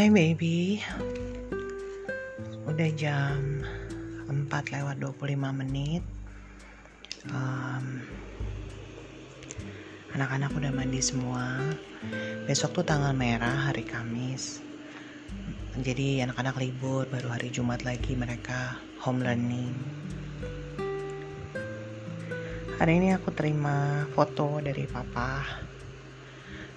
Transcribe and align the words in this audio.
Hai 0.00 0.08
baby. 0.08 0.80
Udah 2.64 2.88
jam 2.96 3.60
4 4.32 4.48
lewat 4.48 4.96
25 4.96 5.36
menit. 5.52 6.00
Um, 7.28 8.00
Anak-anak 10.16 10.56
udah 10.56 10.72
mandi 10.72 11.04
semua. 11.04 11.60
Besok 12.48 12.80
tuh 12.80 12.84
tanggal 12.88 13.12
merah 13.12 13.68
hari 13.68 13.84
Kamis. 13.84 14.64
Jadi 15.76 16.24
anak-anak 16.24 16.56
libur 16.56 17.04
Baru 17.04 17.28
hari 17.28 17.52
Jumat 17.52 17.84
lagi 17.84 18.16
mereka 18.16 18.80
home 19.04 19.20
learning. 19.20 19.76
Hari 22.80 22.92
ini 23.04 23.12
aku 23.12 23.36
terima 23.36 24.08
foto 24.16 24.64
dari 24.64 24.88
papa 24.88 25.44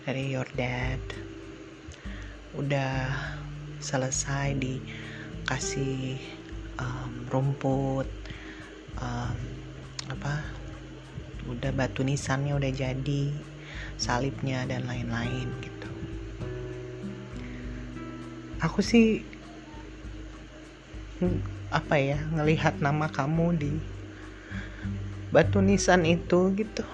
Dari 0.03 0.27
your 0.27 0.51
dad 0.59 1.32
udah 2.53 3.09
selesai 3.81 4.55
dikasih 4.55 6.17
um, 6.79 7.25
rumput 7.27 8.07
um, 9.01 9.37
apa 10.07 10.45
udah 11.49 11.71
batu 11.75 12.05
nisannya 12.05 12.55
udah 12.55 12.71
jadi 12.71 13.23
salibnya 13.99 14.63
dan 14.63 14.87
lain-lain 14.87 15.49
gitu. 15.59 15.89
Aku 18.63 18.79
sih 18.79 19.27
apa 21.73 21.97
ya 21.99 22.19
ngelihat 22.31 22.79
nama 22.79 23.09
kamu 23.09 23.47
di 23.59 23.73
batu 25.33 25.59
nisan 25.59 26.05
itu 26.05 26.53
gitu 26.53 26.85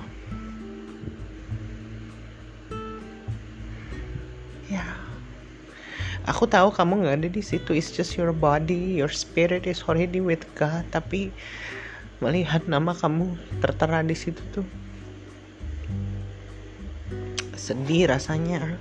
aku 6.30 6.45
tahu 6.45 6.69
kamu 6.69 7.02
nggak 7.02 7.16
ada 7.25 7.30
di 7.33 7.41
situ. 7.41 7.73
It's 7.73 7.89
just 7.89 8.13
your 8.13 8.30
body 8.30 9.02
your 9.02 9.09
spirit 9.09 9.66
is 9.66 9.81
already 9.89 10.22
with 10.22 10.45
God. 10.53 10.85
Tapi 10.94 11.33
melihat 12.22 12.69
nama 12.69 12.94
kamu 12.94 13.33
tertera 13.66 14.05
di 14.05 14.13
situ 14.13 14.39
tuh 14.53 14.67
sedih 17.57 18.13
rasanya. 18.13 18.77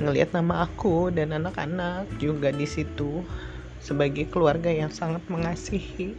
Ngelihat 0.00 0.32
nama 0.32 0.64
aku 0.64 1.12
dan 1.12 1.36
anak-anak 1.36 2.08
juga 2.16 2.54
di 2.54 2.64
situ 2.64 3.20
sebagai 3.78 4.26
keluarga 4.32 4.72
yang 4.72 4.88
sangat 4.88 5.22
mengasihi 5.28 6.16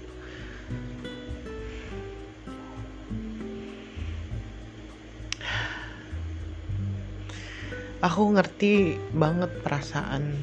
aku 7.99 8.31
ngerti 8.31 8.95
banget 9.11 9.51
perasaan 9.59 10.39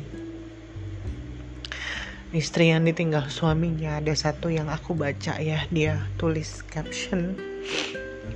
istri 2.36 2.68
yang 2.68 2.84
ditinggal 2.84 3.32
suaminya. 3.32 3.96
Ada 3.96 4.28
satu 4.28 4.52
yang 4.52 4.68
aku 4.68 4.92
baca 4.92 5.40
ya 5.40 5.64
dia 5.72 6.04
tulis 6.20 6.60
caption 6.68 7.32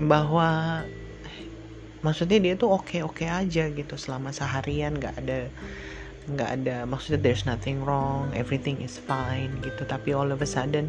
bahwa 0.01 0.81
maksudnya 2.01 2.41
dia 2.41 2.55
tuh 2.57 2.73
oke 2.73 3.05
oke 3.05 3.29
aja 3.29 3.69
gitu 3.69 3.95
selama 4.01 4.33
seharian 4.33 4.97
nggak 4.97 5.21
ada 5.21 5.53
nggak 6.31 6.51
ada 6.63 6.77
maksudnya 6.89 7.21
there's 7.21 7.45
nothing 7.45 7.85
wrong 7.85 8.33
everything 8.33 8.81
is 8.81 8.97
fine 8.97 9.53
gitu. 9.61 9.85
Tapi 9.85 10.17
all 10.17 10.33
of 10.33 10.41
a 10.41 10.49
sudden 10.49 10.89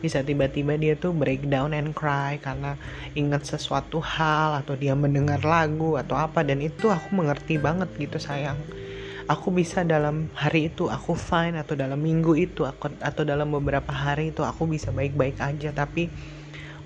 bisa 0.00 0.24
tiba-tiba 0.24 0.80
dia 0.80 0.96
tuh 0.96 1.12
breakdown 1.12 1.76
and 1.76 1.92
cry 1.92 2.40
karena 2.40 2.80
ingat 3.12 3.44
sesuatu 3.44 4.00
hal 4.00 4.64
atau 4.64 4.72
dia 4.74 4.96
mendengar 4.96 5.44
lagu 5.44 6.00
atau 6.00 6.16
apa. 6.16 6.40
Dan 6.40 6.64
itu 6.64 6.88
aku 6.88 7.12
mengerti 7.12 7.60
banget 7.60 7.92
gitu 8.00 8.16
sayang. 8.16 8.56
Aku 9.30 9.54
bisa 9.54 9.86
dalam 9.86 10.26
hari 10.34 10.72
itu 10.72 10.90
aku 10.90 11.14
fine 11.14 11.54
atau 11.54 11.78
dalam 11.78 12.00
minggu 12.02 12.34
itu 12.34 12.66
aku 12.66 12.90
atau 12.98 13.22
dalam 13.22 13.52
beberapa 13.54 13.94
hari 13.94 14.34
itu 14.34 14.42
aku 14.42 14.66
bisa 14.66 14.90
baik-baik 14.90 15.38
aja. 15.38 15.70
Tapi 15.70 16.10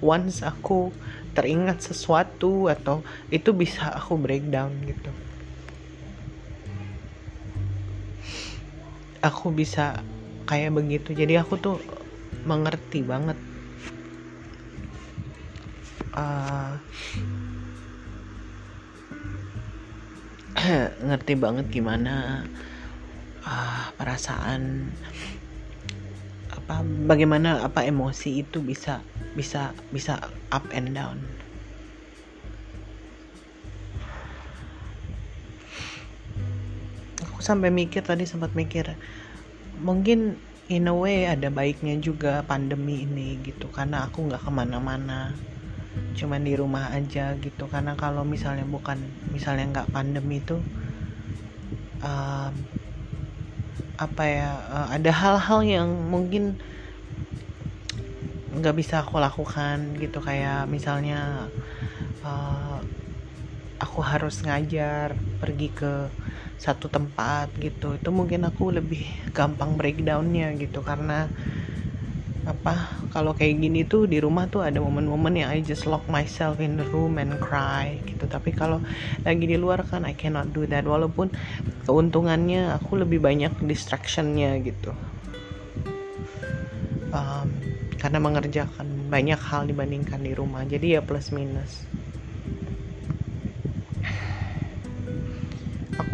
once 0.04 0.44
aku 0.44 0.92
teringat 1.32 1.80
sesuatu 1.80 2.69
atau 2.69 3.00
itu 3.32 3.56
bisa 3.56 3.94
aku 3.97 4.20
breakdown 4.20 4.74
gitu. 4.84 5.10
Aku 9.24 9.48
bisa 9.48 10.04
kayak 10.44 10.76
begitu. 10.76 11.16
Jadi 11.16 11.41
aku 11.41 11.56
tuh 11.56 11.80
mengerti 12.44 13.00
banget. 13.05 13.37
Uh, 16.15 16.78
ngerti 21.10 21.34
banget 21.34 21.66
gimana 21.69 22.47
uh, 23.44 23.91
perasaan 23.99 24.94
apa 26.54 26.81
bagaimana 27.10 27.60
apa 27.66 27.84
emosi 27.84 28.41
itu 28.47 28.62
bisa 28.65 29.04
bisa 29.37 29.75
bisa 29.91 30.31
up 30.54 30.65
and 30.72 30.94
down. 30.97 31.19
Aku 37.28 37.43
sampai 37.43 37.69
mikir 37.69 38.00
tadi 38.06 38.25
sempat 38.25 38.54
mikir 38.54 38.94
mungkin 39.83 40.38
in 40.72 40.88
a 40.88 40.94
way 40.94 41.28
ada 41.28 41.52
baiknya 41.52 42.00
juga 42.00 42.41
pandemi 42.44 43.04
ini 43.04 43.36
gitu 43.44 43.69
karena 43.69 44.08
aku 44.08 44.28
nggak 44.28 44.42
ke 44.42 44.50
mana-mana 44.50 45.34
cuman 46.14 46.42
di 46.47 46.54
rumah 46.54 46.94
aja 46.94 47.34
gitu. 47.38 47.66
Karena 47.66 47.98
kalau 47.98 48.22
misalnya 48.22 48.66
bukan 48.66 48.98
misalnya 49.34 49.66
nggak 49.70 49.91
pandemi 49.91 50.42
itu 50.42 50.58
um, 52.03 52.53
apa 53.94 54.24
ya 54.26 54.50
uh, 54.70 54.88
ada 54.91 55.10
hal-hal 55.14 55.60
yang 55.62 55.88
mungkin 56.10 56.58
nggak 58.54 58.74
bisa 58.78 59.03
aku 59.03 59.19
lakukan 59.19 59.98
gitu. 59.98 60.22
Kayak 60.22 60.70
misalnya 60.70 61.50
uh, 62.22 62.78
aku 63.82 63.98
harus 64.03 64.42
ngajar 64.47 65.19
pergi 65.42 65.69
ke 65.74 66.10
satu 66.59 66.87
tempat 66.88 67.54
gitu. 67.59 67.98
Itu 67.98 68.10
mungkin 68.15 68.47
aku 68.47 68.75
lebih 68.75 69.04
gampang 69.34 69.76
breakdownnya 69.76 70.54
gitu 70.59 70.81
karena 70.81 71.31
apa 72.44 73.09
kalau 73.09 73.32
kayak 73.32 73.56
gini 73.56 73.88
tuh 73.88 74.04
di 74.04 74.20
rumah 74.20 74.44
tuh 74.53 74.60
ada 74.60 74.76
momen-momen 74.76 75.32
yang 75.41 75.48
I 75.48 75.65
just 75.65 75.88
lock 75.88 76.04
myself 76.12 76.60
in 76.60 76.76
the 76.76 76.84
room 76.92 77.16
and 77.16 77.41
cry 77.41 78.04
gitu. 78.04 78.28
Tapi 78.28 78.53
kalau 78.53 78.84
lagi 79.25 79.48
di 79.48 79.56
luar 79.56 79.81
kan 79.88 80.04
I 80.04 80.12
cannot 80.12 80.53
do 80.53 80.69
that. 80.69 80.84
Walaupun 80.84 81.32
keuntungannya 81.88 82.76
aku 82.76 83.00
lebih 83.00 83.25
banyak 83.25 83.65
distractionnya 83.65 84.60
gitu. 84.60 84.92
Um, 87.15 87.65
karena 87.97 88.21
mengerjakan 88.21 89.09
banyak 89.09 89.41
hal 89.41 89.65
dibandingkan 89.65 90.21
di 90.21 90.36
rumah. 90.36 90.69
Jadi 90.69 90.98
ya 90.98 91.00
plus 91.00 91.32
minus 91.32 91.88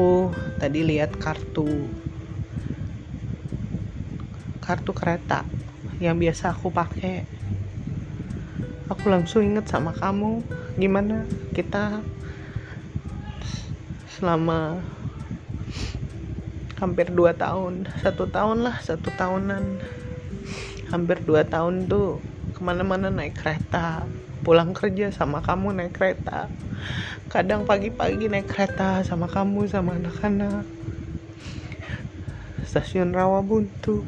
aku 0.01 0.33
tadi 0.57 0.81
lihat 0.81 1.13
kartu 1.21 1.85
kartu 4.65 4.97
kereta 4.97 5.45
yang 6.01 6.17
biasa 6.17 6.57
aku 6.57 6.73
pakai. 6.73 7.29
Aku 8.89 9.13
langsung 9.13 9.45
inget 9.45 9.69
sama 9.69 9.93
kamu 9.93 10.41
gimana 10.81 11.29
kita 11.53 12.01
selama 14.17 14.81
hampir 16.81 17.13
dua 17.13 17.37
tahun 17.37 17.85
satu 18.01 18.25
tahun 18.25 18.65
lah 18.65 18.81
satu 18.81 19.13
tahunan. 19.21 19.85
Hampir 20.89 21.21
dua 21.29 21.45
tahun 21.45 21.93
tuh 21.93 22.25
ke 22.57 22.61
mana-mana 22.65 23.13
naik 23.13 23.37
kereta 23.37 24.09
pulang 24.41 24.73
kerja 24.73 25.13
sama 25.13 25.45
kamu 25.45 25.77
naik 25.77 25.93
kereta. 25.97 26.49
Kadang 27.29 27.69
pagi-pagi 27.69 28.27
naik 28.27 28.49
kereta 28.49 29.05
sama 29.05 29.29
kamu 29.29 29.69
sama 29.69 29.97
anak-anak. 29.97 30.65
Stasiun 32.65 33.13
Rawabuntu. 33.13 34.03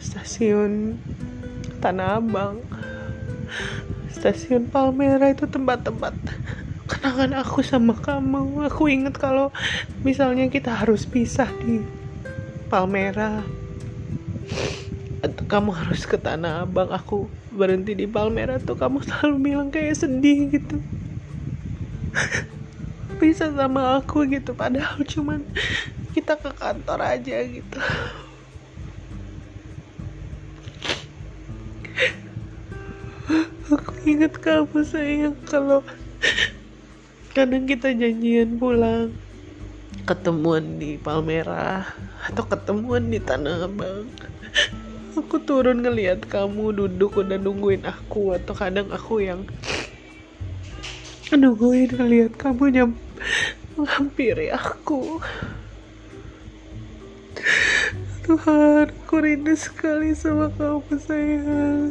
Stasiun 0.00 0.98
Tanah 1.78 2.18
Abang. 2.18 2.60
Stasiun 4.12 4.68
Palmera 4.68 5.32
itu 5.32 5.48
tempat-tempat 5.48 6.12
kenangan 6.90 7.40
aku 7.40 7.64
sama 7.64 7.96
kamu. 7.96 8.66
Aku 8.68 8.90
inget 8.90 9.16
kalau 9.16 9.54
misalnya 10.04 10.50
kita 10.52 10.74
harus 10.74 11.06
pisah 11.08 11.48
di 11.62 11.80
Palmera 12.68 13.40
kamu 15.50 15.74
harus 15.74 16.06
ke 16.06 16.14
Tanah 16.14 16.62
Abang 16.62 16.94
aku 16.94 17.26
berhenti 17.50 17.98
di 17.98 18.06
Palmera 18.06 18.62
tuh 18.62 18.78
kamu 18.78 19.02
selalu 19.02 19.36
bilang 19.42 19.68
kayak 19.74 19.98
sedih 19.98 20.46
gitu. 20.46 20.78
Bisa 23.20 23.50
sama 23.50 23.98
aku 23.98 24.30
gitu 24.30 24.54
padahal 24.54 25.02
cuman 25.02 25.42
kita 26.14 26.38
ke 26.38 26.54
kantor 26.54 27.02
aja 27.02 27.42
gitu. 27.42 27.78
Aku 33.74 33.92
ingat 34.06 34.38
kamu 34.38 34.86
sayang 34.86 35.34
kalau 35.50 35.82
kadang 37.34 37.66
kita 37.66 37.90
janjian 37.90 38.54
pulang 38.54 39.18
ketemuan 40.06 40.78
di 40.78 40.94
Palmerah 40.94 41.90
atau 42.30 42.46
ketemuan 42.46 43.10
di 43.10 43.18
Tanah 43.18 43.66
Abang 43.66 44.06
aku 45.18 45.42
turun 45.42 45.82
ngeliat 45.82 46.22
kamu 46.30 46.70
duduk 46.76 47.18
udah 47.18 47.38
nungguin 47.38 47.82
aku 47.82 48.34
atau 48.38 48.54
kadang 48.54 48.86
aku 48.94 49.18
yang 49.18 49.42
nungguin 51.34 51.90
ngeliat 51.90 52.34
kamu 52.38 52.64
nyam 52.70 52.90
menghampiri 53.74 54.54
aku. 54.54 55.18
Tuhan 58.26 58.86
aku 58.94 59.14
rindu 59.18 59.54
sekali 59.58 60.14
sama 60.14 60.50
kamu 60.54 60.94
sayang. 61.02 61.90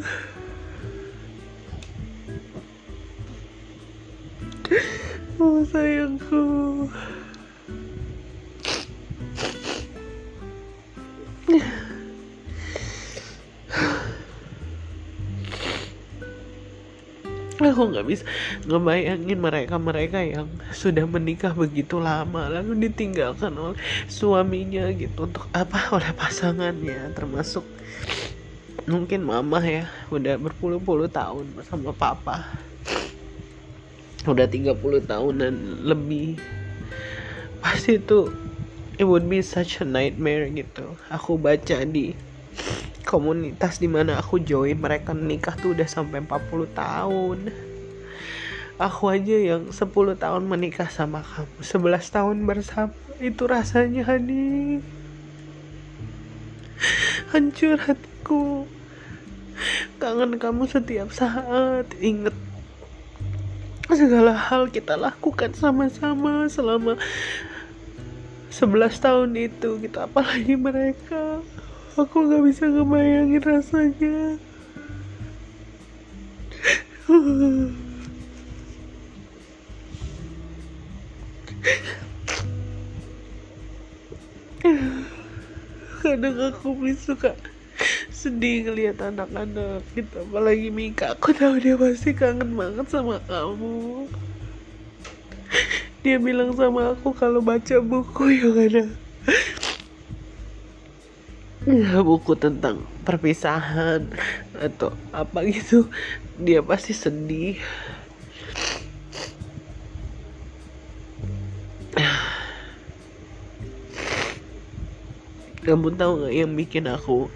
Oh 5.39 5.63
sayangku 5.68 6.44
aku 17.75 17.91
nggak 17.91 18.07
bisa 18.07 18.23
ngebayangin 18.63 19.39
mereka-mereka 19.39 20.23
yang 20.23 20.47
sudah 20.71 21.03
menikah 21.03 21.51
begitu 21.51 22.00
lama 22.00 22.47
lalu 22.47 22.88
ditinggalkan 22.88 23.51
oleh 23.59 23.75
suaminya 24.07 24.88
gitu 24.95 25.27
untuk 25.27 25.51
apa? 25.51 25.77
Oleh 25.95 26.15
pasangannya 26.15 27.11
termasuk 27.11 27.67
mungkin 28.88 29.27
mama 29.27 29.59
ya 29.61 29.91
udah 30.09 30.39
berpuluh-puluh 30.39 31.11
tahun 31.11 31.51
bersama 31.53 31.91
papa. 31.91 32.47
Udah 34.23 34.47
30 34.47 35.03
tahunan 35.03 35.83
lebih. 35.83 36.39
Pasti 37.59 38.00
itu 38.00 38.31
it 39.00 39.07
would 39.07 39.27
be 39.27 39.44
such 39.44 39.79
a 39.83 39.85
nightmare 39.88 40.47
gitu. 40.51 40.95
Aku 41.11 41.39
baca 41.39 41.83
di 41.88 42.15
komunitas 43.09 43.81
di 43.81 43.89
mana 43.89 44.21
aku 44.21 44.38
join 44.38 44.77
mereka 44.77 45.17
nikah 45.17 45.57
tuh 45.57 45.73
udah 45.73 45.89
sampai 45.89 46.21
40 46.21 46.69
tahun. 46.77 47.38
Aku 48.77 49.09
aja 49.09 49.33
yang 49.33 49.73
10 49.73 49.81
tahun 50.21 50.44
menikah 50.45 50.94
sama 50.94 51.25
kamu 51.25 51.57
11 51.65 52.06
tahun 52.13 52.38
bersama. 52.45 52.94
Itu 53.17 53.50
rasanya 53.50 54.06
Hani 54.06 54.85
hancur 57.33 57.81
hatiku. 57.81 58.69
Kangen 59.97 60.38
kamu 60.38 60.69
setiap 60.69 61.09
saat 61.09 61.89
inget 62.00 62.38
segala 63.89 64.38
hal 64.38 64.69
kita 64.69 64.94
lakukan 64.94 65.50
sama-sama 65.57 66.45
selama 66.45 66.94
11 68.53 69.01
tahun 69.01 69.29
itu 69.33 69.81
kita 69.81 69.81
gitu. 69.81 69.97
apalagi 70.06 70.53
mereka 70.53 71.41
aku 71.99 72.31
gak 72.31 72.43
bisa 72.47 72.63
ngebayangin 72.71 73.43
rasanya. 73.43 74.39
Kadang 85.99 86.37
aku 86.39 86.73
suka 86.95 87.35
sedih 88.09 88.67
ngeliat 88.67 88.99
anak-anak 88.99 89.83
gitu 89.95 90.15
apalagi 90.23 90.67
Mika. 90.71 91.15
Aku 91.15 91.31
tahu 91.35 91.59
dia 91.59 91.75
pasti 91.79 92.11
kangen 92.15 92.55
banget 92.55 92.87
sama 92.91 93.19
kamu. 93.27 94.07
Dia 95.99 96.15
bilang 96.15 96.55
sama 96.55 96.95
aku 96.95 97.11
kalau 97.11 97.43
baca 97.43 97.75
buku 97.83 98.23
yang 98.31 98.55
ada 98.55 98.87
ya, 98.87 99.08
buku 102.07 102.39
tentang 102.39 102.88
perpisahan 103.03 104.07
atau 104.56 104.95
apa 105.11 105.44
gitu. 105.44 105.91
Dia 106.39 106.63
pasti 106.63 106.95
sedih. 106.95 107.59
Kamu 115.67 115.91
tahu 116.00 116.23
nggak 116.23 116.33
yang 116.33 116.56
bikin 116.56 116.88
aku 116.88 117.27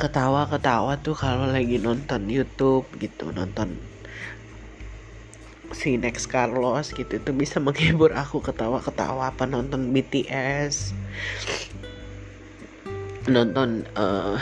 ketawa-ketawa 0.00 0.96
tuh 0.96 1.12
kalau 1.12 1.44
lagi 1.44 1.76
nonton 1.76 2.24
YouTube 2.24 2.88
gitu 2.96 3.28
nonton 3.36 3.76
si 5.76 6.00
Next 6.00 6.24
Carlos 6.32 6.96
gitu 6.96 7.20
itu 7.20 7.30
bisa 7.36 7.60
menghibur 7.60 8.16
aku 8.16 8.40
ketawa-ketawa 8.40 9.28
apa 9.28 9.44
nonton 9.44 9.92
BTS 9.92 10.96
nonton 13.28 13.84
uh, 13.92 14.40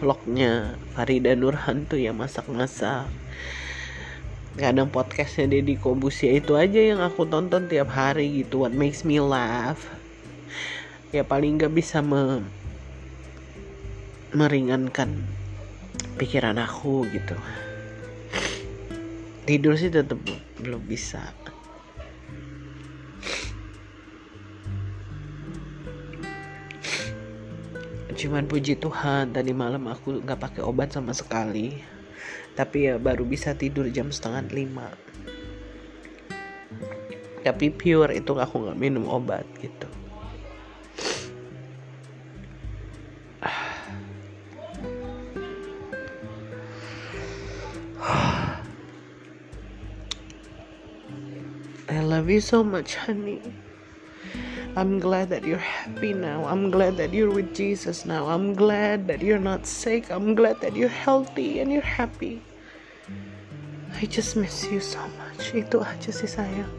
vlognya 0.00 0.80
Farida 0.96 1.36
Nurhan 1.36 1.84
tuh 1.84 2.00
ya 2.00 2.16
masak-masak. 2.16 3.04
Kadang 4.54 4.88
podcastnya 4.88 5.50
Deddy 5.50 5.76
Kobusia 5.76 6.30
itu 6.32 6.54
aja 6.54 6.78
yang 6.78 7.02
aku 7.02 7.26
tonton 7.26 7.66
tiap 7.68 7.90
hari 7.90 8.40
gitu 8.40 8.64
what 8.64 8.72
makes 8.72 9.02
me 9.02 9.20
laugh. 9.20 9.82
Ya 11.12 11.26
paling 11.26 11.60
nggak 11.60 11.74
bisa 11.74 12.00
me 12.00 12.46
meringankan 14.32 15.26
pikiran 16.16 16.56
aku 16.56 17.04
gitu. 17.12 17.36
Tidur 19.44 19.76
sih 19.76 19.92
tetap 19.92 20.16
belum 20.62 20.80
bisa 20.88 21.34
cuman 28.24 28.48
puji 28.48 28.80
Tuhan 28.80 29.36
tadi 29.36 29.52
malam 29.52 29.84
aku 29.84 30.24
nggak 30.24 30.40
pakai 30.40 30.64
obat 30.64 30.96
sama 30.96 31.12
sekali. 31.12 31.76
Tapi 32.56 32.88
ya 32.88 32.96
baru 32.96 33.28
bisa 33.28 33.52
tidur 33.52 33.84
jam 33.92 34.08
setengah 34.08 34.48
lima. 34.48 34.88
Tapi 37.44 37.68
pure 37.68 38.16
itu 38.16 38.32
aku 38.32 38.64
nggak 38.64 38.80
minum 38.80 39.04
obat 39.04 39.44
gitu. 39.60 39.84
I 51.92 52.00
love 52.00 52.32
you 52.32 52.40
so 52.40 52.64
much 52.64 52.96
honey 52.96 53.44
I'm 54.74 54.98
glad 54.98 55.30
that 55.30 55.46
you're 55.46 55.62
happy 55.62 56.12
now. 56.12 56.42
I'm 56.50 56.68
glad 56.68 56.98
that 56.98 57.14
you're 57.14 57.30
with 57.30 57.54
Jesus 57.54 58.02
now. 58.02 58.26
I'm 58.26 58.58
glad 58.58 59.06
that 59.06 59.22
you're 59.22 59.38
not 59.38 59.70
sick. 59.70 60.10
I'm 60.10 60.34
glad 60.34 60.60
that 60.66 60.74
you're 60.74 60.90
healthy 60.90 61.62
and 61.62 61.70
you're 61.70 61.86
happy. 61.86 62.42
I 63.94 64.06
just 64.10 64.34
miss 64.34 64.66
you 64.66 64.82
so 64.82 64.98
much. 65.14 65.54
Itu 65.54 65.78
aja 65.78 66.10
sih 66.10 66.26
sayang. 66.26 66.74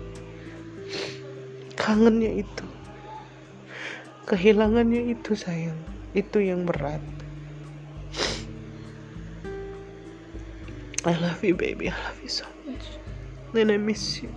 Kangennya 1.80 2.44
itu. 2.44 2.68
Kehilangannya 4.28 5.16
itu 5.16 5.32
sayang. 5.32 5.80
Itu 6.12 6.44
yang 6.44 6.68
berat. 6.68 7.00
I 11.08 11.16
love 11.24 11.40
you 11.48 11.56
baby. 11.56 11.88
I 11.88 11.96
love 12.12 12.20
you 12.20 12.28
so 12.28 12.44
much. 12.68 13.00
And 13.56 13.72
I 13.72 13.80
miss 13.80 14.20
you. 14.20 14.36